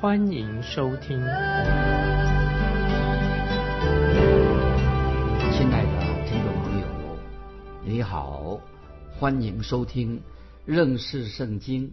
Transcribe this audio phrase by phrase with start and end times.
[0.00, 1.18] 欢迎收听。
[5.52, 6.86] 亲爱的听众朋友，
[7.84, 8.58] 你好，
[9.18, 10.22] 欢迎收听
[10.64, 11.92] 认识圣经。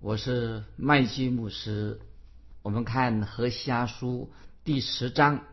[0.00, 2.00] 我是麦基牧师。
[2.62, 4.32] 我们看何西阿书
[4.64, 5.44] 第十章，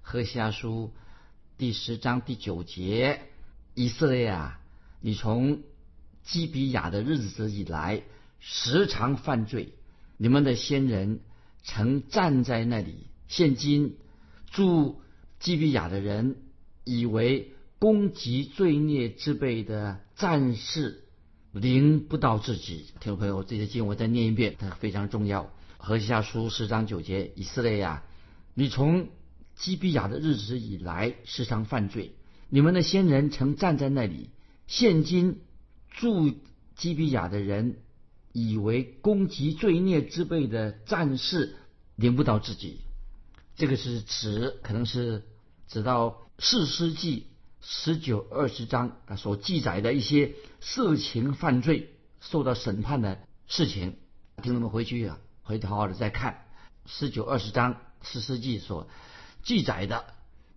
[0.00, 0.94] 何西阿书
[1.58, 3.20] 第十章第九节：
[3.74, 4.58] 以色列啊，
[5.00, 5.60] 你从
[6.22, 8.04] 基比亚的日子以来，
[8.40, 9.74] 时常犯罪。
[10.16, 11.20] 你们的先人
[11.62, 13.96] 曾站在那里，现今
[14.50, 15.00] 住
[15.40, 16.36] 基比亚的人
[16.84, 20.98] 以为攻击罪孽之辈的战士。
[21.52, 25.52] 临不到自己，听众朋友，这些经我再念一遍，它非常重要。
[25.76, 28.04] 何西阿书十章九节：以色列呀，
[28.54, 29.08] 你从
[29.54, 32.12] 基比亚的日子以来，时常犯罪。
[32.48, 34.30] 你们的先人曾站在那里，
[34.66, 35.40] 现今
[35.90, 36.32] 住
[36.74, 37.81] 基比亚的人
[38.32, 41.56] 以为攻击罪孽之辈的战士
[41.96, 42.80] 临不到自己。
[43.56, 45.22] 这个是指，可能是
[45.68, 47.26] 指到四世纪。
[47.64, 53.94] 十九、二十章啊所记载的一些色情犯罪受到审判的事情，
[54.42, 56.42] 听众们回去啊，回头好好的再看
[56.86, 58.88] 十九、二十章四世纪所
[59.44, 60.06] 记载的，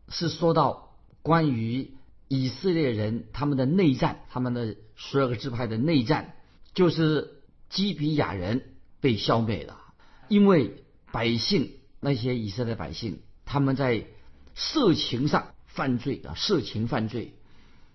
[0.09, 1.91] 是说到关于
[2.27, 6.33] 以色列人他们的内战，他们的十二个支派的内战，
[6.73, 7.34] 就是
[7.69, 9.79] 基比亚人被消灭了，
[10.27, 14.05] 因为百姓那些以色列百姓他们在
[14.53, 15.51] 色情上。
[15.67, 17.33] 犯罪啊，色情犯罪，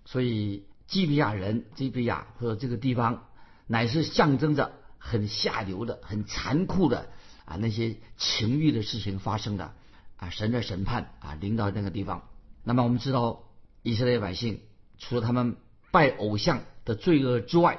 [0.05, 3.27] 所以基比亚人，基比亚或者这个地方，
[3.67, 7.09] 乃是象征着很下流的、很残酷的
[7.47, 9.72] 啊那些情欲的事情发生的
[10.19, 12.28] 啊神的审判啊临到那个地方。
[12.65, 13.45] 那么我们知道，
[13.83, 14.61] 以色列百姓
[14.99, 15.56] 除了他们
[15.91, 17.78] 拜偶像的罪恶之外，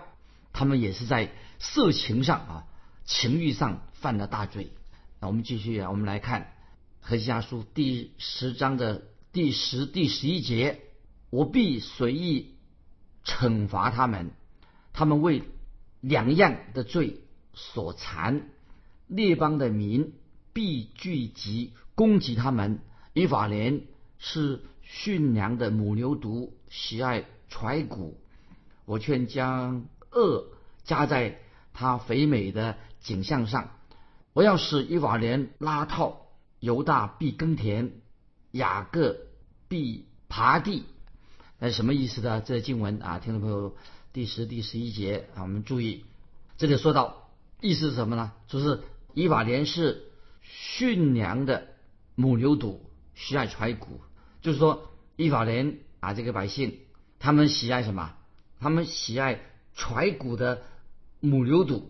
[0.51, 2.67] 他们也是在色情上啊
[3.05, 4.71] 情欲上犯了大罪。
[5.21, 6.51] 那我们继续啊，我们来看
[6.99, 9.03] 何西阿书第十章的。
[9.33, 10.81] 第十、第十一节，
[11.29, 12.57] 我必随意
[13.23, 14.31] 惩罚他们，
[14.91, 15.43] 他们为
[16.01, 17.21] 两样的罪
[17.53, 18.49] 所缠，
[19.07, 20.11] 列邦的民
[20.51, 22.81] 必聚集攻击他们。
[23.13, 23.83] 以法莲
[24.17, 28.19] 是驯良的母牛犊，喜爱揣骨。
[28.83, 30.47] 我劝将恶
[30.83, 31.39] 加在
[31.81, 33.71] 他肥美的景象上。
[34.33, 36.27] 我要使以法莲拉套，
[36.59, 37.91] 犹大必耕田。
[38.51, 39.15] 雅各
[39.69, 40.83] 必爬地，
[41.57, 42.41] 那什么意思呢？
[42.41, 43.77] 这经文啊，听众朋友，
[44.11, 46.03] 第十、第十一节啊，我们注意，
[46.57, 47.31] 这里说到
[47.61, 48.33] 意思是什么呢？
[48.47, 48.81] 就是
[49.13, 50.03] 以法莲是
[50.41, 51.69] 驯良的
[52.15, 52.79] 母牛犊，
[53.15, 54.01] 喜爱揣骨，
[54.41, 56.79] 就是说以法莲啊，这个百姓
[57.19, 58.13] 他们喜爱什么？
[58.59, 59.39] 他们喜爱
[59.73, 60.61] 揣骨的
[61.21, 61.83] 母牛犊，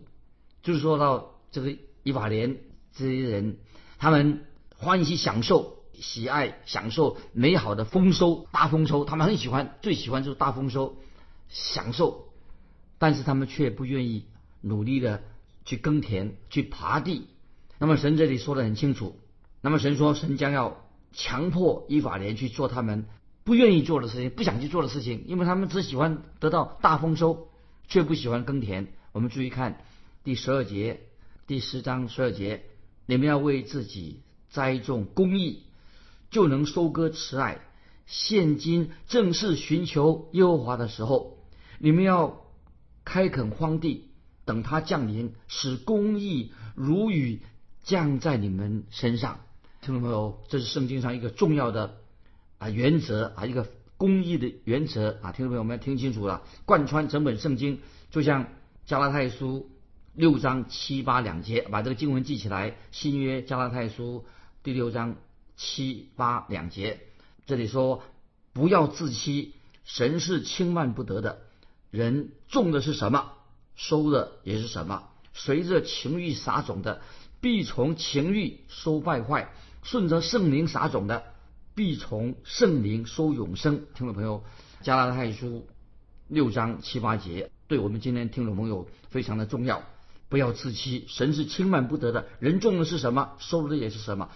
[0.62, 2.58] 就是说到这个以法莲
[2.94, 3.58] 这些人，
[3.98, 4.46] 他们
[4.78, 5.82] 欢喜享受。
[5.94, 10.98] 喜爱享受美好的丰收，大丰收，他们很喜欢，最喜欢就是大丰收，
[11.48, 12.30] 享受。
[12.98, 14.26] 但是他们却不愿意
[14.62, 15.22] 努力的
[15.64, 17.28] 去耕田，去耙地。
[17.78, 19.20] 那么神这里说的很清楚，
[19.62, 23.06] 那么神说，神将要强迫以法莲去做他们
[23.44, 27.50] 不愿意做的事情，不想去做的事情，因为他们只喜欢得到大丰收，
[27.88, 28.92] 却不喜欢耕田。
[29.12, 29.82] 我们注意看
[30.24, 31.02] 第十二节，
[31.46, 32.64] 第十章十二节，
[33.06, 35.64] 你们要为自己栽种公义。
[36.30, 37.60] 就能收割慈爱。
[38.06, 41.38] 现今正是寻求耶和华的时候，
[41.78, 42.44] 你们要
[43.04, 44.06] 开垦荒地，
[44.46, 47.42] 等他降临，使公义如雨
[47.84, 49.42] 降在你们身上。
[49.82, 51.98] 听众朋友，这是圣经上一个重要的
[52.60, 55.34] 啊原则啊，一个公义的原则啊。
[55.34, 58.48] 听众朋友们听清楚了，贯穿整本圣经，就像
[58.86, 59.70] 加拉太书
[60.14, 62.76] 六章七八两节，把这个经文记起来。
[62.92, 64.26] 新约加拉太书
[64.64, 65.16] 第六章。
[65.58, 67.02] 七八两节，
[67.46, 68.02] 这里说
[68.52, 71.42] 不要自欺，神是轻慢不得的。
[71.92, 73.34] 人种的是什么，
[73.76, 75.04] 收的也是什么。
[75.34, 77.02] 随着情欲撒种的，
[77.42, 79.50] 必从情欲收败坏；
[79.84, 81.26] 顺着圣灵撒种的，
[81.76, 83.86] 必从圣灵收永生。
[83.94, 84.44] 听众朋友，
[84.82, 85.68] 加拉太书
[86.28, 89.82] 六章七八节，对我们今天听众朋友非常的重要。
[90.28, 92.28] 不要自欺，神是轻慢不得的。
[92.40, 94.30] 人种的是什么，收的也是什么。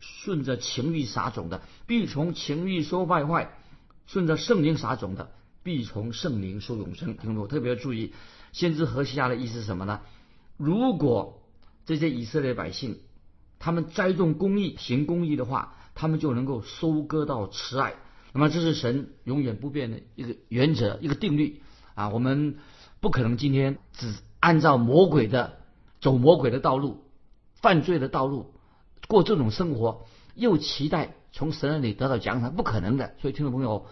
[0.00, 3.52] 顺着情欲撒种的，必从情欲收败坏；
[4.08, 5.30] 顺着圣灵撒种的，
[5.62, 7.16] 必从圣灵收永生。
[7.16, 7.46] 听懂？
[7.46, 8.12] 特别要注意，
[8.50, 10.00] 先知何西亚的意思是什么呢？
[10.56, 11.44] 如果
[11.86, 12.98] 这些以色列百姓
[13.60, 17.94] 他们栽种公义、行公义的话，他们就能够收割到慈爱。
[18.32, 21.62] 那么这是神永远不变的一个原则、一个定律
[21.94, 22.08] 啊！
[22.08, 22.56] 我们
[23.00, 25.58] 不可能今天只按照魔鬼的
[26.00, 27.04] 走魔鬼的道路、
[27.54, 28.54] 犯罪的道路
[29.08, 33.14] 过这种生活，又期待从神那里得到奖赏，不可能的。
[33.20, 33.86] 所以听众朋友，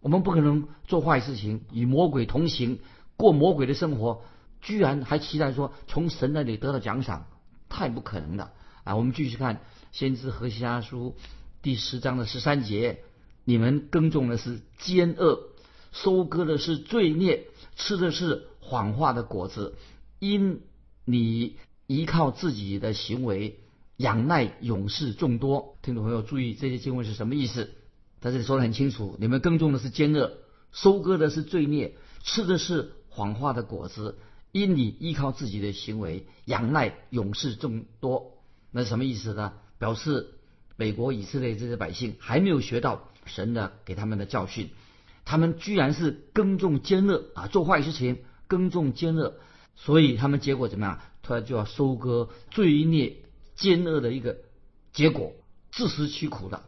[0.00, 2.78] 我们不可能做坏事情，与魔鬼同行，
[3.16, 4.22] 过魔鬼的生活，
[4.60, 7.26] 居然还期待说从神那里得到奖赏，
[7.68, 8.52] 太不可能了
[8.84, 8.96] 啊！
[8.96, 9.60] 我们继续看
[9.92, 11.16] 先知何西阿书
[11.62, 13.00] 第十章的十三节。
[13.44, 15.40] 你们耕种的是奸恶，
[15.92, 19.74] 收割的是罪孽，吃的是谎话的果子。
[20.20, 20.60] 因
[21.04, 21.56] 你
[21.88, 23.58] 依靠自己的行为，
[23.96, 25.76] 仰赖勇士众多。
[25.82, 27.72] 听众朋友注意，这些经文是什么意思？
[28.20, 30.38] 在这里说的很清楚：你们耕种的是奸恶，
[30.70, 34.18] 收割的是罪孽，吃的是谎话的果子。
[34.52, 38.38] 因你依靠自己的行为，仰赖勇士众多。
[38.70, 39.54] 那什么意思呢？
[39.78, 40.28] 表示
[40.76, 43.08] 美国以色列这些百姓还没有学到。
[43.26, 44.70] 神的给他们的教训，
[45.24, 48.16] 他们居然是耕种奸恶啊，做坏事情，
[48.50, 49.34] 耕种奸恶，
[49.76, 50.98] 所以他们结果怎么样？
[51.22, 53.18] 他就要收割罪孽
[53.54, 54.38] 奸恶的一个
[54.92, 55.32] 结果，
[55.70, 56.64] 自食其苦的。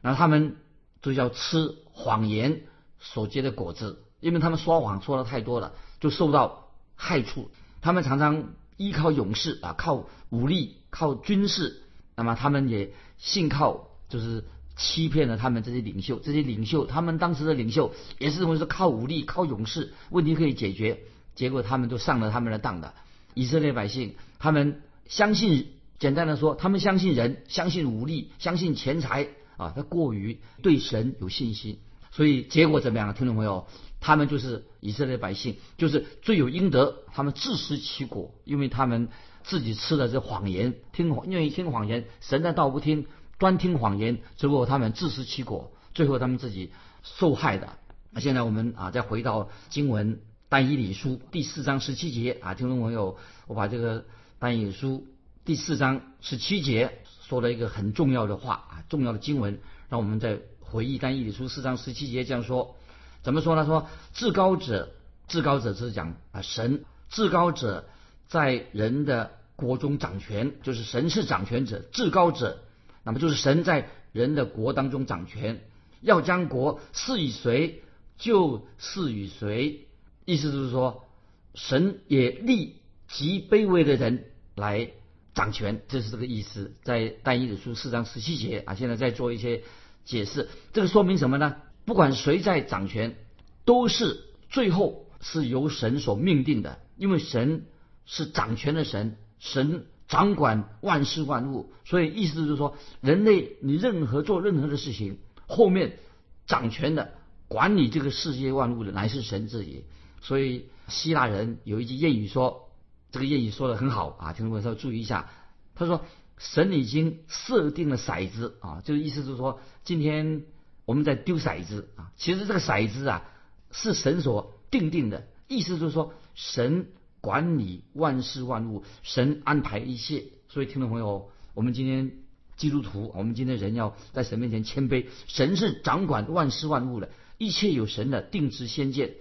[0.00, 0.56] 然后他们
[1.02, 2.62] 就要吃谎言
[3.00, 7.50] 所结的果子，因为他们说谎说的太多了，就受到害处。
[7.82, 11.82] 他们常常依靠勇士啊，靠武力，靠军事，
[12.14, 14.44] 那么他们也信靠就是。
[14.78, 21.00] 欺骗了他们这些领袖，这些领袖，他们当时的领袖也是认为是靠武力、靠勇士，问题可以解决，
[21.36, 22.94] 结果他们都上了他们的当的。
[23.34, 25.68] 以色列百姓，他们相信，
[26.00, 31.78] 简单的说，他们相信人，相信武力，相信钱财啊，他过于对神有信心，
[32.10, 33.14] 所以结果怎么样？
[33.14, 33.68] 听众朋友，
[34.00, 39.08] 他们就是以色列百姓，就是罪有应得，他们自食其果，因为他们
[39.44, 43.06] 自己吃了这谎言，听谎，愿意听谎言，神的道不听。
[43.38, 46.72] 专听谎言，结果他们自食其果，最后他们自己
[47.02, 47.68] 受害的。
[48.10, 53.16] 那现在我们啊，再回到经文但以理书第四章十七节啊，听众朋友，
[53.48, 54.04] 我把这个
[54.38, 55.06] 但以理书
[55.44, 59.58] 第四章十七节说了一个很重要的话啊，重要的经文，
[59.88, 62.76] 让我们再回忆但以理书四章十七节这样说，
[63.22, 63.66] 怎么说呢？
[63.66, 64.92] 说至高者，
[65.26, 67.88] 至高者是讲啊神，至高者
[68.28, 72.60] 在人的国中掌权，就是神是掌权者，至高者。
[73.02, 75.60] 那么就是神在人的国当中掌权，
[76.00, 77.82] 要将国赐予谁
[78.16, 79.85] 就赐予谁，
[80.26, 81.06] 意思就是说，
[81.54, 82.76] 神也立
[83.08, 84.90] 极卑微的人来
[85.34, 86.74] 掌权，这是这个意思。
[86.82, 89.62] 在但以理书四章十七节啊，现在在做一些
[90.04, 91.56] 解释，这个说明什么呢？
[91.86, 93.16] 不管谁在掌权，
[93.64, 97.64] 都是最后是由神所命定的，因为神
[98.04, 99.86] 是掌权的神，神。
[100.08, 105.18] 掌管万事万物，所以意思就是说，人类你任何做任何的事情，
[105.48, 105.98] 后面
[106.46, 107.14] 掌权的、
[107.48, 109.84] 管理这个世界万物的乃是神自己。
[110.20, 112.70] 所以希腊人有一句谚语说，
[113.10, 115.30] 这个谚语说的很好啊，听众朋友要注意一下。
[115.74, 116.04] 他说，
[116.38, 120.44] 神已经设定了骰子啊，就是意思就是说，今天
[120.84, 123.24] 我们在丢骰子啊，其实这个骰子啊
[123.70, 126.88] 是神所定定的，意思就是说神。
[127.22, 130.26] 管理万事万物，神安排一切。
[130.48, 132.18] 所以，听众朋友，我们今天
[132.56, 135.06] 基督徒，我们今天人要在神面前谦卑。
[135.26, 139.14] 神是掌管万事万物的，一切有神的定制先见。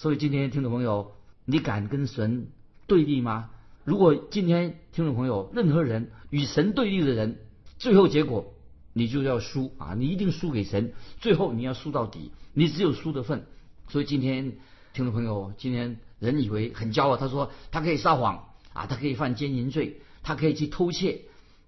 [0.00, 1.12] 所以，今天听众朋友，
[1.44, 2.48] 你敢跟神
[2.86, 3.50] 对立吗？
[3.84, 7.36] 如果今天听众朋友，任何人与神对立的人，
[7.76, 8.54] 最后结果
[8.94, 9.92] 你就要输啊！
[9.92, 13.44] 你一定输给神，最后你要输到底，你只有输的份。
[13.88, 14.52] 所以，今天
[14.94, 15.98] 听众朋友，今天。
[16.18, 21.22] 人以为很骄傲，他说他可以撒谎啊，他可以犯奸淫罪，他可以去偷窃，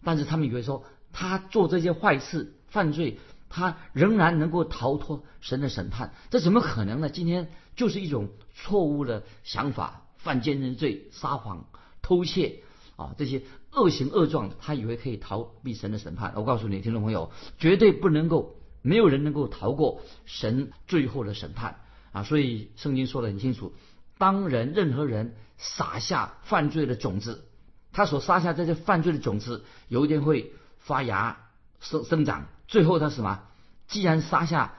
[0.04, 3.18] 但是他们以为说他做这些坏事犯罪，
[3.54, 7.10] 他仍然能够逃脱神的审判，这怎么可能呢？
[7.10, 11.66] 今天就是一种错误的想法，犯奸淫罪、撒谎、
[12.00, 12.62] 偷窃
[12.96, 16.32] 啊这些恶行恶状，他以为可以逃避神的审判。
[16.34, 21.80] 我告诉你，听众朋友，绝对不能够，没有人能够逃过神最后的审判
[22.12, 22.22] 啊！
[22.22, 23.74] 所以圣经说的很清楚。
[24.16, 27.44] 当人任何人撒下犯罪的种子，
[27.92, 32.46] 他所撒下这些犯罪的种子，有一天会发芽生生长。
[32.68, 33.42] 最后他什么？
[33.88, 34.74] 既然撒下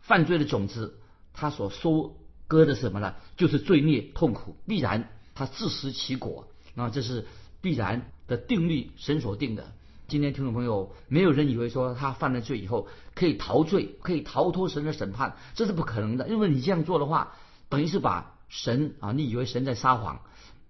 [0.00, 0.98] 犯罪的种子，
[1.32, 3.14] 他所收割的什么呢？
[3.36, 6.48] 就是罪孽痛苦，必然他自食其果。
[6.74, 7.26] 那这是
[7.60, 9.72] 必然的定律，神所定的。
[10.06, 16.28] 今天听众朋友，没有人以为说他犯了罪以后可以逃罪，可以逃脱神的审判，这是不可能的。
[16.28, 17.36] 因为你这样做的话，
[17.68, 20.20] 等于是把神啊，你以为神在撒谎，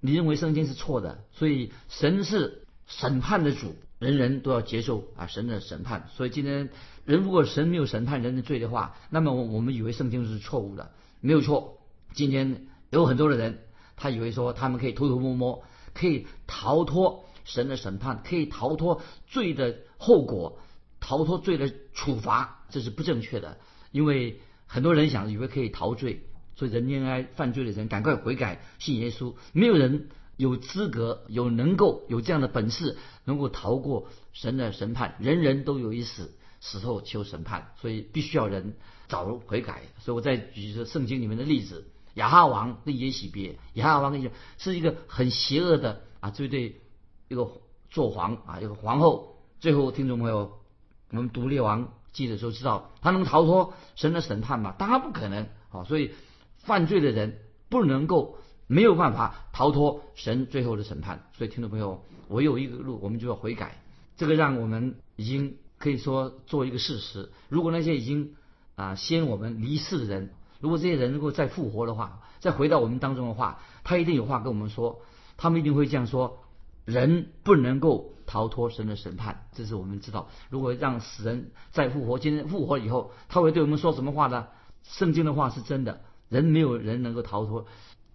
[0.01, 6.09] 你认为圣经是错的，所以神是审判的主，人人都要接受啊神的审判。
[6.15, 6.71] 所以今天
[7.05, 11.79] 人如果神没有审判人的罪的话，那么我我们以为圣经是错误的，没有错。
[12.13, 13.61] 今天有很多的人，
[13.97, 15.65] 他以为说他们可以偷偷摸摸，
[15.95, 17.25] 可以逃脱。
[17.47, 20.59] 神的审判可以逃脱罪的后果，
[20.99, 23.59] 逃脱罪的处罚，这是不正确的。
[23.93, 26.23] 因为很多人想以为可以逃罪，
[26.57, 29.35] 所以人应该犯罪的人赶快悔改信耶稣。
[29.53, 35.17] 没有人有资格、有能够有这样的本事，能够逃过神的审判。
[35.21, 38.77] 人人都有一死，死后求审判，所以必须要人
[39.09, 39.83] 早悔改。
[39.99, 46.81] 所以我再举一个圣经里面的例子：亚哈王立耶洗别，亚哈王跟你讲是一个很邪恶的啊，对对。
[47.27, 47.51] 一个
[47.91, 50.61] 做皇啊，一个皇后，最后听众朋友，
[51.09, 54.75] 我们读列王记的时候知道，他能逃脱神的审判吗？
[54.79, 55.85] 当然不可能啊！
[55.85, 56.13] 所以
[56.59, 57.39] 犯罪的人
[57.71, 58.37] 不能够
[58.67, 61.25] 没有办法逃脱神最后的审判。
[61.37, 63.83] 所以听众朋友，唯有一个路，我们就要悔改。
[64.17, 67.31] 这个让我们已经可以说做一个事实。
[67.49, 68.35] 如果那些已经
[68.77, 70.31] 啊先我们离世的人，
[70.61, 75.01] 如果这些人能够再复活的话，再回到我们当中的话，他一定有话跟我们说，
[75.37, 76.39] 他们一定会这样说。
[76.85, 80.29] 人不能够逃脱神的审判，这是我们知道。
[80.51, 84.49] 如果让死人再复活，今天复活以后，他会对我们说什么话呢？
[84.83, 87.65] 圣经的话是真的，人没有人能够逃脱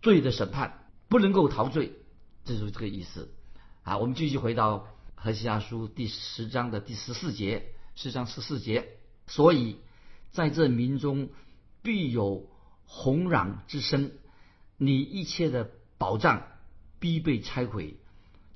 [0.02, 1.94] 罪的审判，不能够逃罪，
[2.46, 3.34] 这就是这个意思。
[3.84, 8.88] 啊，我们继续回到何西阿书第十章的第十四节，十章十四节。
[9.28, 9.78] 所以
[10.32, 11.30] 在这民中
[11.82, 12.50] 必有
[12.86, 14.12] 哄嚷之声，
[14.78, 16.48] 你一切的保障
[17.00, 17.98] 必被拆毁。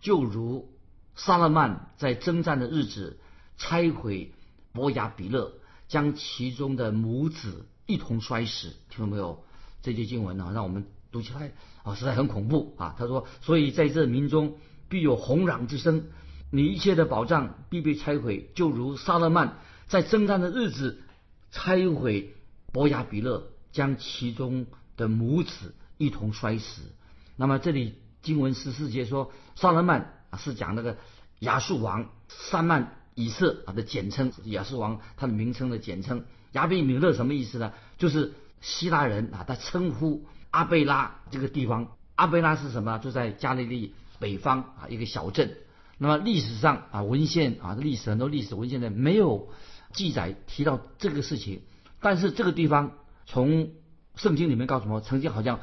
[0.02, 0.74] 就如
[1.16, 3.20] 萨勒曼在征战的日子
[3.58, 4.34] 拆毁
[4.72, 5.54] 摩亚比勒，
[5.88, 9.44] 将其中的母子一同摔死，听到没有？
[9.82, 11.54] 这节经文呢，让我们读起来
[11.84, 12.94] 啊，实在很恐怖啊。
[12.98, 14.58] 他说：“所以在这民中
[14.90, 16.08] 必有哄嚷之声，
[16.52, 21.02] 你一切的宝藏必被拆毁，就如萨勒曼在征战的日子
[21.52, 22.34] 拆毁
[22.74, 24.66] 摩亚比勒，将其中
[24.98, 26.82] 的母子一同摔死。”
[27.38, 27.94] 那么这里。
[28.24, 30.96] 经文十四节说，萨勒曼啊是讲那个
[31.40, 36.24] 亚述王萨曼以色啊的简称，亚述王他的名称的简称。
[36.54, 37.74] 亚比米勒什么意思呢？
[37.98, 41.98] 就是希腊人啊，他称呼阿贝拉这个地方。
[42.16, 43.00] 阿贝拉是什么？
[43.00, 45.58] 就在加利利北方啊一个小镇。
[45.98, 49.50] 那么历史上啊文献啊历史很多历史文献呢没有
[49.92, 51.62] 记载提到这个事情，
[52.00, 52.92] 但是这个地方
[53.26, 53.72] 从
[54.16, 55.60] 圣经里面告诉我们，曾经好像。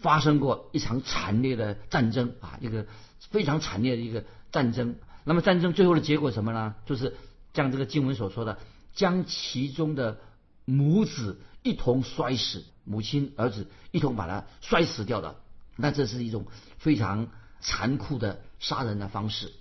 [0.00, 2.86] 发生过一场惨烈的战争啊，一个
[3.30, 4.96] 非常惨烈的一个战争。
[5.24, 6.74] 那么战争最后的结果什么呢？
[6.84, 7.16] 就是
[7.54, 8.58] 像这个经文所说的，
[8.92, 10.18] 将其中的
[10.66, 15.36] 母子一同摔死，母亲儿子一同把他摔死掉的。
[15.76, 16.46] 那这是一种
[16.78, 17.28] 非常
[17.60, 19.52] 残酷的杀人的方式。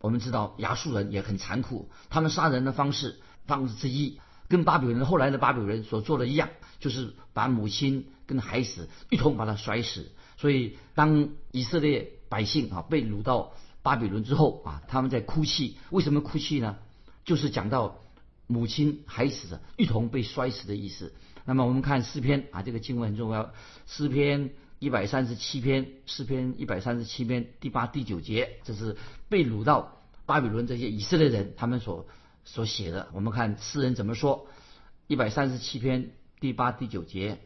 [0.00, 6.50] 我们知道亚述人也很残酷，他们杀人的方式方式之一，跟巴比伦后来的巴比伦所做的一样，
[6.80, 8.06] 就是把母亲。
[8.26, 13.52] 跟孩子一同把他摔死，所以当以色列百姓啊被掳到
[13.82, 15.76] 巴比伦之后啊，他们在哭泣。
[15.90, 16.78] 为什么哭泣呢？
[17.26, 17.98] 就是讲到
[18.46, 21.12] 母亲、还死着一同被摔死的意思。
[21.44, 23.52] 那么我们看诗篇啊，这个经文很重要。
[23.86, 28.96] 诗篇一百三十七篇，诗篇一百三十七篇第八、第九节，这是
[29.28, 32.06] 被掳到巴比伦这些以色列人他们所
[32.44, 33.08] 所写的。
[33.12, 34.46] 我们看诗人怎么说：
[35.06, 36.10] 一百三十七篇
[36.40, 37.40] 第八、第九节。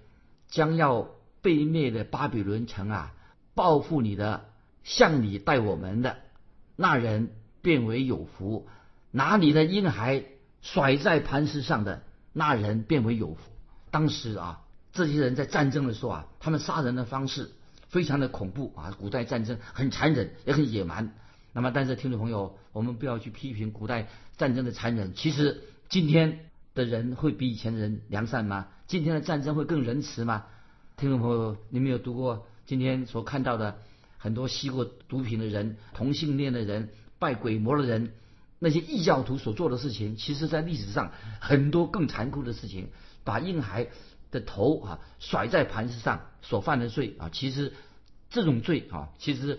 [0.50, 1.10] 将要
[1.42, 3.12] 被灭的巴比伦城啊，
[3.54, 4.48] 报复你的，
[4.82, 6.16] 向你带我们的
[6.74, 8.66] 那人变为有福；
[9.10, 10.24] 拿你的婴孩
[10.62, 13.40] 甩在磐石上的那人变为有福。
[13.90, 14.60] 当时啊，
[14.92, 17.50] 这些人在战争的时候啊，他们杀人的方式
[17.88, 21.14] 非常的恐怖啊，古代战争很残忍，也很野蛮。
[21.52, 25.14] 那么，但是听众朋友，我们不要去批评古代战争的残忍。
[25.14, 26.40] 其实今天。
[26.74, 28.68] 的人会比以前的人良善吗？
[28.86, 30.44] 今天的战争会更仁慈吗？
[30.96, 33.78] 听众朋友，你们有读过今天所看到的
[34.16, 38.12] 很多吸过毒品的人、同性恋的人、拜鬼魔的人，
[38.58, 42.88] 那些异教徒所做的事情，其实在历史上很多更残酷的事情，
[43.24, 43.88] 把婴孩
[44.30, 47.72] 的头啊甩在磐石上所犯的罪啊，其实
[48.30, 49.58] 这种罪啊，其实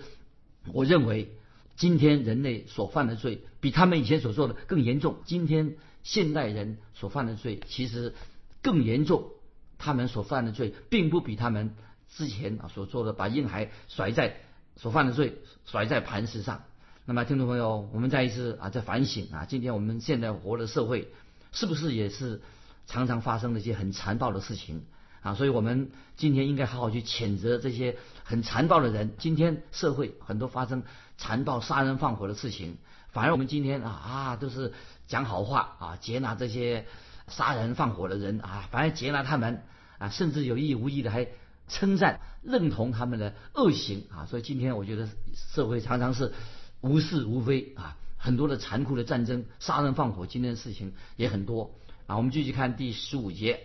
[0.73, 1.33] 我认为
[1.75, 5.17] 今天人类所犯的罪比他们以前所做的更严重。
[5.25, 5.75] 今天。
[6.01, 8.15] 现代人所犯的罪其实
[8.61, 9.31] 更严重，
[9.77, 11.75] 他们所犯的罪并不比他们
[12.09, 14.37] 之前啊所做的把婴孩甩在
[14.77, 16.63] 所犯的罪甩在磐石上。
[17.09, 21.07] 那么，听众朋友，我们再一次啊，在反省啊，今天我们现在活的社会，
[21.51, 22.39] 是不是也是
[22.85, 24.83] 常常发生了一些很残暴的事情
[25.21, 25.33] 啊？
[25.33, 29.15] 所以我们今天应该好好去谴责这些很残暴的人。
[29.17, 30.83] 今天社会很多发生
[31.17, 34.71] 残暴、杀人放火的事情，反而我们今天啊啊都是
[35.07, 36.85] 讲好话啊，接纳这些
[37.27, 39.63] 杀人放火的人啊，反而接纳他们
[39.97, 41.27] 啊，甚至有意无意的还。
[41.71, 45.07] 称赞、认同他们的恶行啊，所以今天我觉得
[45.53, 46.33] 社会常常是
[46.81, 51.71] 无是无非啊，很多的残酷的战争、杀人放火，今天的事情也很多
[52.07, 52.17] 啊。
[52.17, 53.55] 我们继续看第十五节，《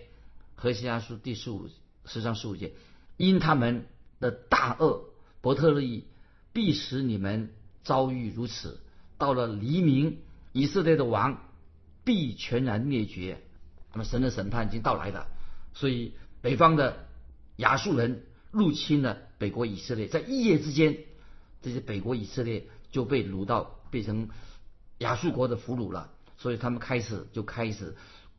[0.54, 1.68] 何西阿书》第十五
[2.04, 2.72] 十章十五节，
[3.16, 3.86] 因他们
[4.20, 5.04] 的大恶，
[5.40, 6.04] 伯特利
[6.52, 7.52] 必使你们
[7.82, 8.80] 遭遇如此。
[9.18, 10.18] 到了黎明，
[10.52, 11.42] 以色列的王
[12.04, 13.40] 必全然灭绝。
[13.92, 15.28] 那么神的审判已经到来了，
[15.72, 17.06] 所以北方的。
[17.58, 20.98] 亚述人入侵了北国以色列，在一夜之间，
[21.62, 24.28] 这些北国以色列就被掳到变成
[24.98, 26.12] 亚述国的俘虏了。
[26.36, 27.96] 所以他们开始就开始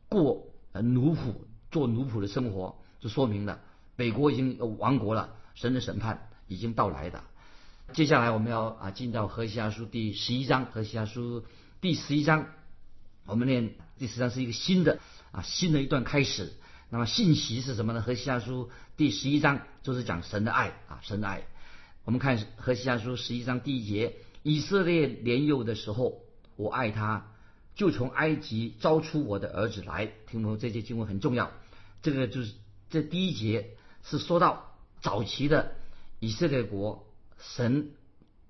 [0.08, 1.34] 过呃奴仆、
[1.70, 3.60] 做奴仆的生活，就说明了
[3.96, 7.22] 北国已经亡国了，神的审判已经到来的。
[7.92, 11.44] 接下来我们要啊进到何西阿书第十一章，何西阿书
[11.82, 12.46] 第十一章，
[13.26, 14.98] 我们念第十章是一个新的
[15.32, 16.54] 啊新的一段开始。
[16.88, 18.00] 那么信息是什么呢？
[18.00, 21.42] 何西阿书第十一章就是讲神的爱啊，神的爱。
[22.04, 24.14] 我们看何西阿书十一章第一节：
[24.46, 26.20] 以色列年幼的时候，
[26.54, 27.32] 我爱他，
[27.74, 30.12] 就从埃及招出我的儿子来。
[30.30, 31.50] 听懂这些经文很重要。
[32.00, 32.54] 这个就是
[32.88, 33.70] 这第一节
[34.04, 35.72] 是说到早期的
[36.20, 37.08] 以色列国，
[37.40, 37.90] 神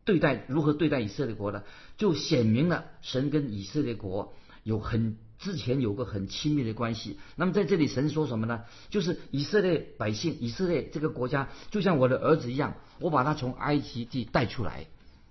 [0.05, 1.65] 对待如何对待以色列国的，
[1.97, 4.35] 就显明了神跟以色列国
[4.65, 5.17] 有很。
[5.39, 8.65] 之前有个很亲密的关系，那么在这里神说什么呢？
[8.89, 14.87] 就是以色列百姓，以色列这个国家就像我的儿子一样，我把他从埃及地带出来。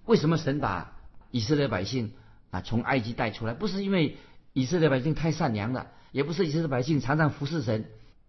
[0.06, 0.98] 为什么神把
[1.32, 2.14] 以色列百姓
[2.52, 3.54] 啊从埃及带出来？
[3.54, 4.18] 不是因为
[4.54, 7.86] 以色列百姓太善良了，也不是以色列百姓常常服侍神，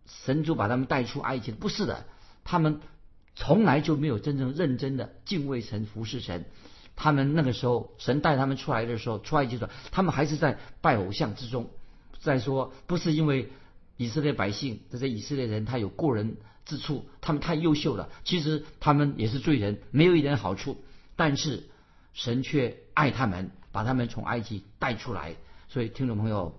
[0.06, 1.52] 神就把他们带出埃及。
[1.52, 2.04] 不是的，
[2.44, 2.80] 他们
[3.34, 6.46] 从来就没有真正认真的敬畏神、服侍神。
[6.96, 11.68] 他们那个时候，神带他们出来的时候，出埃及的时候，他们还是在拜偶像之中。
[12.20, 13.50] 再说，不是因为
[13.98, 18.08] 以色列百姓这些以色列人他有过人之处，他们太优秀了。
[18.24, 20.82] 其实他们也是罪人，没有一点好处。
[21.16, 21.64] 但是
[22.16, 25.36] 神却爱他们，把他们从埃及带出来。
[25.68, 26.58] 所以听众朋友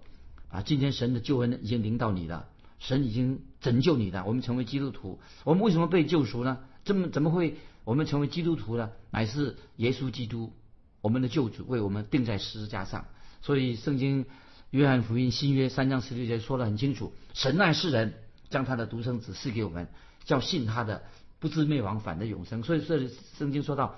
[0.50, 4.24] 啊，今天神的救恩已经临到你了，神已经拯救你了。
[4.26, 6.60] 我们成为基督徒，我们为什么被救赎呢？
[6.86, 7.58] 这么怎么会？
[7.84, 10.54] 我们成为基督徒呢，乃是耶稣基督，
[11.02, 13.08] 我们的救主为我们钉在十字架上。
[13.42, 14.26] 所以圣经
[14.70, 18.14] 约翰福音新约三章十六节说得很清楚：神爱世人，
[18.52, 19.88] 将他的独生子赐给我们，
[20.24, 21.02] 叫信他的
[21.40, 22.62] 不知灭亡，反得永生。
[22.62, 23.96] 所以这里圣经说到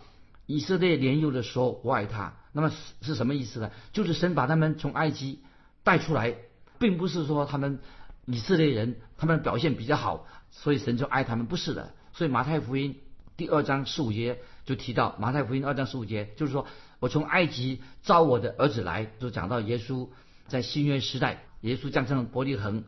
[0.49, 2.33] 以色列年幼的时候，我爱他。
[2.53, 3.69] 那么是什么意思呢？
[3.93, 5.41] 就是神把他们从埃及
[5.83, 6.33] 带出来，
[6.79, 7.77] 并不是说他们
[8.25, 11.93] 以色列人他们表现比较好，所以神就爱他们，不是的。
[12.13, 12.95] 所以马太福音。
[13.37, 16.65] 第二章十五节就提到马太福音二章十五节，就是说
[16.99, 20.09] 我从埃及招我的儿子来，就讲到耶稣
[20.47, 22.85] 在新约时代，耶稣降生伯利恒，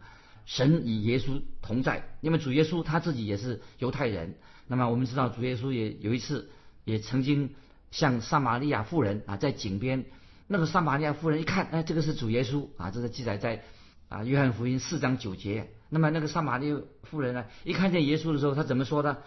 [0.48, 2.10] 神与耶稣同在。
[2.22, 6.50] 因为主耶稣他自己也是犹太人，那么我们知道主耶稣也有一次
[6.84, 7.56] 也曾经
[7.92, 10.06] 向撒玛利亚妇人啊在井边，
[10.48, 13.64] 那个撒玛利亚妇人一看，哎，这个是主耶稣啊，这个记载在
[14.10, 15.72] 啊约翰福音四章九节。
[15.90, 19.24] 那么那个撒玛利亚妇人呢，一看见耶稣的时候，他怎么说的？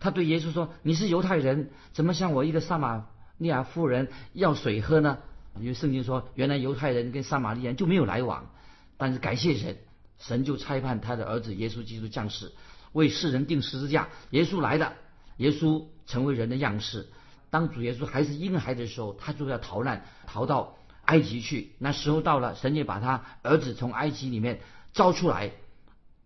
[0.00, 5.18] 他对耶稣说：“你是犹太人，怎么向我一个撒玛利亚妇人要水喝呢？”
[5.58, 8.48] 因为圣经说，原来犹太人跟撒玛利亚就没有来往。
[8.96, 9.76] 但是感谢神，
[10.20, 12.52] 神就差派他的儿子耶稣基督降世，
[12.92, 14.08] 为世人定十字架。
[14.30, 14.92] 耶稣来的，
[15.38, 17.08] 耶稣成为人的样式。
[17.50, 21.72] 当主耶稣还是婴孩的时候，他就要逃难，逃到埃及去。
[21.78, 24.60] 那时候到了，神也把他儿子从埃及里面
[24.92, 25.52] 招出来，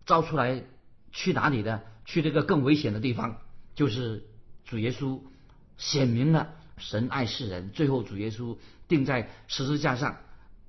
[0.05, 0.63] 招出来
[1.13, 1.81] 去哪里呢？
[2.05, 3.37] 去这个更危险的地方。
[3.75, 4.25] 就是
[4.65, 5.21] 主耶稣
[5.77, 10.17] 显明了神爱世人，最后主耶稣钉在十字架上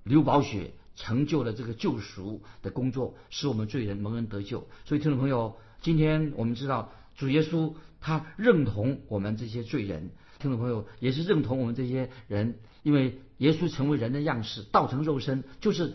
[0.05, 4.69] 流宝血，成就了这个救赎的工作，使我们罪人蒙恩得救。
[4.85, 15.94] 所以听众朋友，今天我们知道主耶稣他认同我们这些罪人，听众朋友也是认同我们这些人，因为耶稣成为人的样式，道成肉身，就是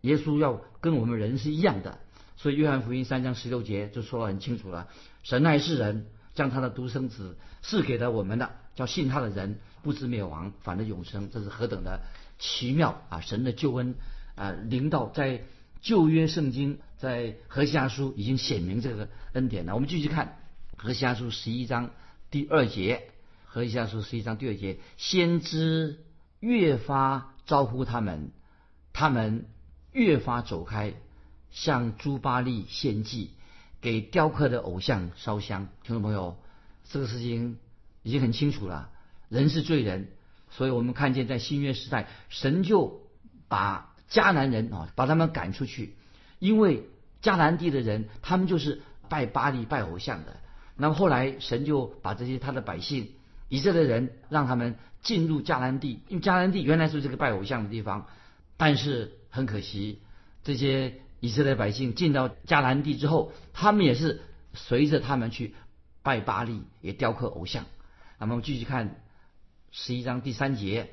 [0.00, 1.98] 耶稣要跟我们人是一样的。
[2.36, 4.88] 所以约翰福音三章十六节就说得很清楚了：
[5.22, 6.06] 神爱世人。
[6.36, 11.30] 将他的独生子赐给了我们的，叫信他的人不知灭亡，反得永生。
[11.30, 12.02] 这是何等的
[12.38, 13.22] 奇妙啊！
[13.22, 13.94] 神的救恩
[14.34, 15.44] 啊，临到在
[15.80, 19.74] 旧约圣经，在何西阿书已经显明这个恩典了。
[19.74, 20.36] 我们继续看
[20.78, 21.90] 何西阿书十一章
[22.30, 23.08] 第二节，
[23.46, 26.04] 何西阿书十一章第二节，先知
[26.38, 28.30] 越发招呼他们，
[28.92, 29.46] 他们
[29.92, 30.92] 越发走开，
[31.50, 33.30] 向朱巴利献祭，
[33.80, 35.68] 给雕刻的偶像烧香。
[35.82, 36.36] 听众朋友，
[36.84, 37.56] 这个事情
[38.02, 38.90] 已经很清楚了，
[39.30, 40.08] 人是罪人，
[40.50, 43.08] 所以我们看见在新约时代，神就
[43.48, 45.96] 把迦南人啊，把他们赶出去，
[46.38, 46.86] 因为
[47.22, 50.36] 迦南地的人，他们就是拜巴利、拜偶像的。
[50.76, 53.12] 那么后来，神就把这些他的百姓
[53.48, 58.08] 以色列人，让他们进入迦南地，因为迦南地原来是这个拜偶像的地方，
[58.56, 60.02] 但是很可惜，
[60.44, 64.20] 这些以色列百姓进到迦南地之后，他们也是
[64.52, 65.54] 随着他们去
[66.02, 67.64] 拜巴利，也雕刻偶像。
[68.18, 69.00] 那么我们继续看
[69.70, 70.90] 十一章第三节，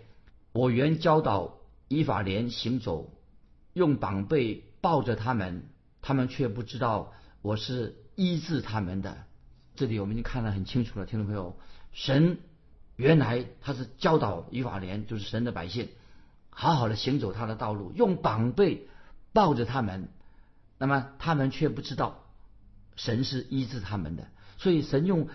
[0.54, 1.58] 我原教导
[1.90, 3.12] 以法莲行走，
[3.74, 5.68] 用膀背抱着他们，
[6.02, 9.26] 他们却不知道我是医治他们的。
[9.76, 11.58] 这里我们已经看得很清楚了，听众朋友，
[11.92, 12.38] 神
[12.96, 15.90] 原来他是教导以法莲，就是神的百姓，
[16.52, 18.88] 好好的行走他的道路，用膀背
[19.34, 20.10] 抱着他们，
[20.78, 22.20] 那么他们却不知道
[22.96, 25.28] 神是医治他们的，所以神用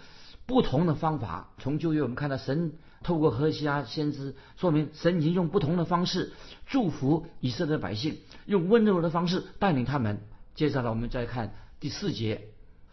[0.46, 6.32] 不同的方法，从旧约我们看到神透过何西阿先知，说明神已经用不同的方式
[6.66, 10.20] 祝福以色列百姓，用温柔的方式带领他们。
[10.54, 12.48] 接下来我们再看第四节。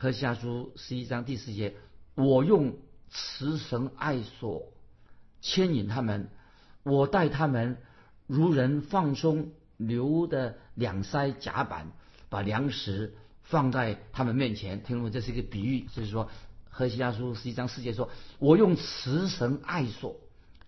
[0.05, 1.73] 和下书十一章第四节，
[2.13, 2.75] 我用
[3.09, 4.71] 慈神爱所
[5.41, 6.29] 牵引他们，
[6.83, 7.79] 我带他们
[8.27, 11.87] 如人放松牛的两腮甲板，
[12.29, 14.83] 把粮食放在他们面前。
[14.83, 15.11] 听懂？
[15.11, 16.29] 这是一个比喻，就是说
[16.69, 20.17] 何西亚书十一章四节说，我用慈神爱所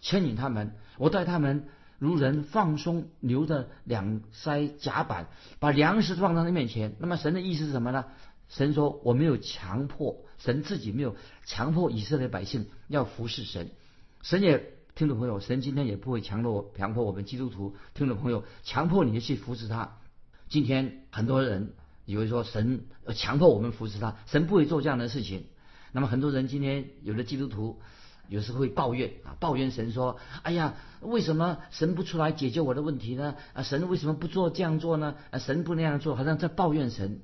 [0.02, 1.68] 牵引他们，我带他们
[2.00, 5.28] 如人放松牛的两腮甲板，
[5.60, 6.96] 把粮食放在他面前。
[6.98, 8.06] 那么神的意思是什么呢？
[8.50, 13.70] 神说：“我没有强迫，神自己没有强迫以色列百姓要服侍神。
[14.22, 19.98] 神也听众朋友，神今天也不会强迫我强迫我们基督徒听众朋友强迫你去服侍他。
[20.48, 21.74] 今天很多人
[22.06, 25.44] 以为说神强迫我们服侍他，神不会做这样的事情。
[25.92, 27.82] 那么很多人今天有的基督徒
[28.30, 33.36] 有时会抱怨啊，抱怨神说：‘哎呀，为什么神不出来解决我的问题呢？
[33.54, 35.16] 啊，神为什么不做这样做呢？
[35.32, 37.20] 啊，神不那样做，好像在抱怨神。’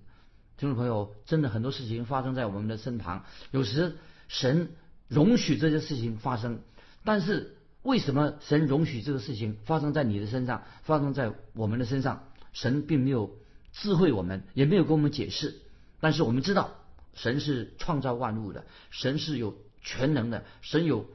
[0.63, 3.25] 听众朋友，真的很多事情发生在我们的身旁。
[3.51, 3.97] 有时
[4.29, 4.69] 神
[5.09, 6.61] 容许这些事情发生，
[7.03, 12.29] 但是为什么神容许这个事情发生在你的身上，发生在我们的身上？
[12.53, 13.35] 神并没有
[13.73, 15.59] 智慧我们，也没有跟我们解释。
[15.99, 16.71] 但是我们知道，
[17.13, 21.09] 神是创造万物的，神是有全能的，神有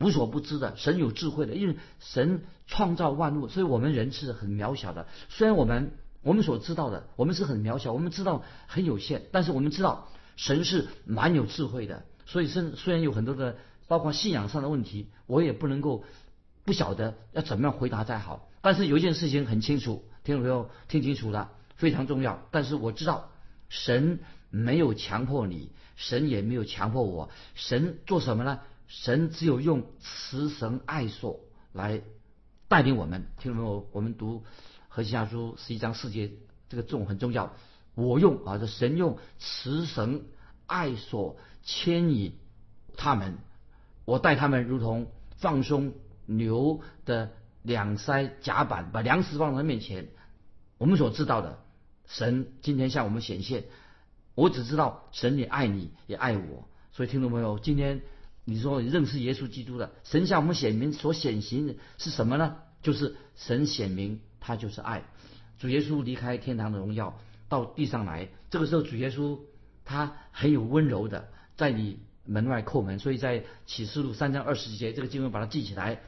[0.00, 1.54] 无所不知的，神有智慧的。
[1.54, 5.06] 因为神创造万物，所以我们人是很渺小的。
[5.30, 5.92] 虽然我们。
[6.22, 12.04] 我们所知道的，我们是很渺小，我们知道很有限，但是我们知道神是蛮有智慧的。
[12.26, 13.56] 所以，虽虽然有很多的，
[13.88, 16.04] 包括信仰上的问题，我也不能够
[16.64, 18.48] 不晓得要怎么样回答才好。
[18.60, 22.46] 但是有一件事情很清楚，听众朋友听清楚了，非常重要。
[22.52, 23.30] 但是我知道，
[23.68, 27.30] 神没有强迫你，神也没有强迫我。
[27.54, 28.60] 神做什么呢？
[28.86, 31.40] 神只有用慈神爱所
[31.72, 32.02] 来
[32.68, 33.26] 带领我们。
[33.40, 34.44] 听众朋友，我们读。
[34.94, 36.32] 和西阿书是一章世界，
[36.68, 37.54] 这个重很重要。
[37.94, 40.26] 我用啊，这神用慈神
[40.66, 42.34] 爱所牵引
[42.98, 43.38] 他们，
[44.04, 45.94] 我带他们如同放松
[46.26, 47.30] 牛的
[47.62, 50.08] 两腮甲板，把粮食放在面前。
[50.76, 51.58] 我们所知道的，
[52.06, 53.64] 神今天向我们显现。
[54.34, 56.68] 我只知道神也爱你，也爱我。
[56.92, 58.02] 所以听众朋友，今天
[58.44, 62.56] 你说认识耶稣基督的神向我们显明所显形的是什么呢？
[62.82, 64.20] 就是神显明。
[64.44, 65.04] 他就是爱，
[65.58, 67.16] 主耶稣离开天堂的荣耀
[67.48, 69.38] 到地上来，这个时候主耶稣
[69.84, 76.00] 他很有温柔的在你门外叩门，所以在启示录三章二十节这个经文把它记起来，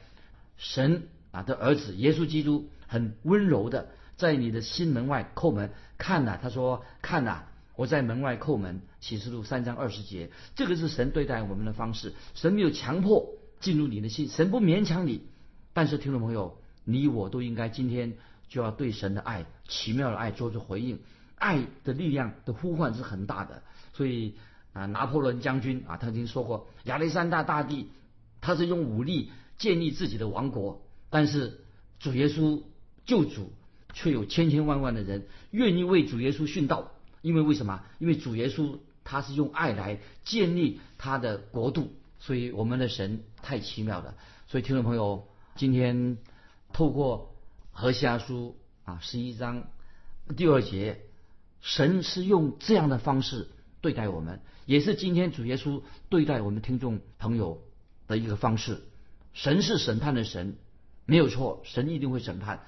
[0.57, 7.43] 神啊的儿子耶稣基督很温柔的在你的心门外叩门，看呐，他说看呐，
[7.77, 15.23] 我在门外叩门，启示录三章二十节，这个是神对待我们的方式，神没有强迫进入你的心，神不勉强你，
[15.73, 16.59] 但是听众朋友。
[16.85, 18.13] 你我都应该今天
[18.47, 20.99] 就要对神的爱、奇妙的爱做出回应。
[21.37, 24.35] 爱的力量的呼唤是很大的，所以
[24.71, 27.89] 啊，拿破仑将军啊，他曾经说过，亚历山大大帝
[28.39, 31.59] 他是用武力建立自己的王国，但是
[31.99, 32.63] 主耶稣
[33.05, 33.51] 救主
[33.93, 37.83] 却有千千万万的人愿意为主耶稣殉道，因为为什么？
[37.99, 44.15] 因为主耶稣他是用爱来建立他的国度，所以我们的神太奇妙了。
[44.47, 46.17] 所以听众朋友，今天。
[46.75, 47.33] 透过
[47.71, 49.69] 何西阿书啊十一章
[50.35, 50.99] 第二节，
[51.61, 53.47] 神是用这样的方式
[53.79, 57.61] 对待我们，也是今天主耶稣对待我们听众朋友
[58.09, 58.83] 的一个方式。
[59.31, 60.57] 神是审判的神，
[61.05, 62.65] 没有错，神一定会审判，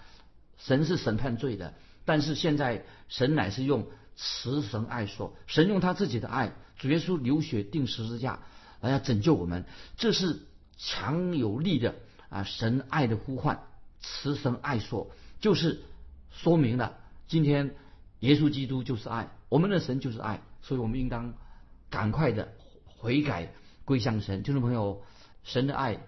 [0.57, 1.73] 神是审判罪的。
[2.05, 8.39] 但是现在神乃是用慈神爱说，神用他自己的爱，主耶稣流血钉十字架
[8.79, 9.65] 来要拯救我们，
[9.97, 10.39] 这是
[10.77, 11.95] 强有力的
[12.29, 13.63] 啊神爱的呼唤。
[13.99, 15.83] 慈神爱说，就是
[16.29, 17.75] 说明了今天
[18.19, 21.33] 耶稣基督就是爱，我们的神就是爱，所以我们应当
[21.89, 22.53] 赶快的
[22.85, 23.53] 悔改
[23.85, 24.43] 归向神。
[24.43, 25.03] 听众朋友，
[25.43, 25.99] 神的爱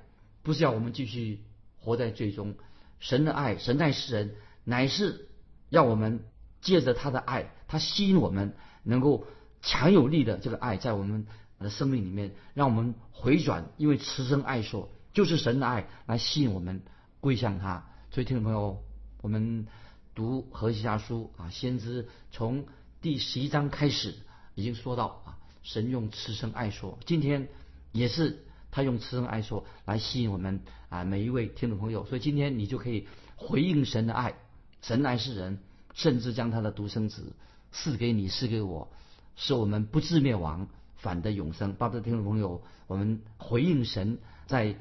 [0.44, 1.44] 不是要我们继续。
[1.82, 2.56] 活在最终，
[3.00, 5.30] 神的爱，神爱世人，乃是
[5.70, 6.26] 要我们
[6.60, 9.26] 借着他的爱，他吸引我们，能够
[9.62, 11.26] 强有力的这个爱在我们
[11.58, 16.82] 的生命里面，让我们回转，因为慈神爱说，就是神的爱来吸引我们
[17.20, 17.88] 归向他。
[18.12, 18.84] 所以，听众朋友，
[19.22, 19.68] 我们
[20.16, 22.66] 读何西阿书啊，先知从
[23.02, 24.16] 第十一章开始
[24.56, 27.48] 已经说到啊，神用慈生爱说，今天
[27.92, 28.46] 也是。
[28.72, 34.36] 他用慈恩爱说来吸引我们啊每一位听众朋友，所以今天你就可以回应神的爱，
[34.84, 35.58] 神爱世人，
[35.96, 37.34] 甚至将他的独生子
[37.72, 38.88] 赐给你，赐给我，
[39.36, 41.74] 使我们不至灭亡，反得永生。
[41.74, 44.76] 巴不得听众朋友，我们回应神在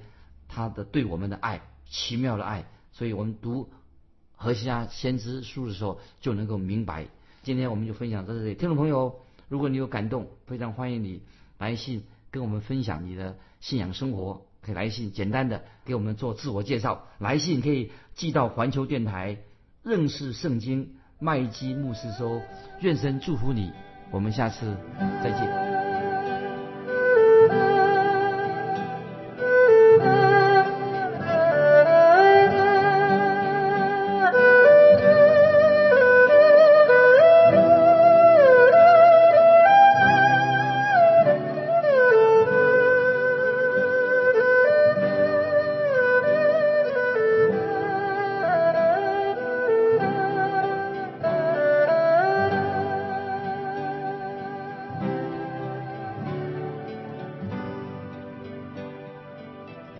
[0.48, 2.64] 他的对我们的爱，奇妙的爱。
[2.92, 3.68] 所以我们读
[4.36, 7.06] 何西阿先知书的时候就能够明白。
[7.42, 11.22] 今天我们就分享到这里，听众朋友，如果你有感动，非常欢迎你
[11.58, 12.04] 来信。
[12.30, 17.06] 跟我们分享你的信仰生活，可以来信简单的给我们做自我介绍。
[17.18, 19.38] 来信可以寄到环球电台
[19.82, 22.42] 认识圣经麦基牧师收。
[22.80, 23.72] 愿神祝福你，
[24.10, 24.76] 我们下次
[25.22, 25.97] 再见。